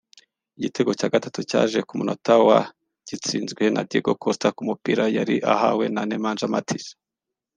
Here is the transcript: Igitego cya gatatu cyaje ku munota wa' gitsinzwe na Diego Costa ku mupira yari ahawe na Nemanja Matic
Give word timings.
Igitego 0.57 0.91
cya 0.99 1.11
gatatu 1.13 1.39
cyaje 1.49 1.79
ku 1.87 1.93
munota 1.99 2.33
wa' 2.47 2.59
gitsinzwe 3.07 3.63
na 3.75 3.81
Diego 3.89 4.11
Costa 4.23 4.47
ku 4.55 4.61
mupira 4.69 5.05
yari 5.17 5.35
ahawe 5.53 5.85
na 5.95 6.01
Nemanja 6.09 6.45
Matic 6.53 6.85